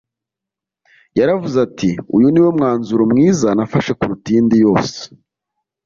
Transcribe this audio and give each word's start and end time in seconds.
yaravuze 1.19 1.57
ati 1.67 1.89
“uyu 2.15 2.27
ni 2.31 2.39
wo 2.43 2.49
mwanzuro 2.57 3.03
mwiza 3.11 3.47
nafashe 3.57 3.91
kuruta 3.99 4.27
iyindi 4.31 4.55
yose 4.65 4.99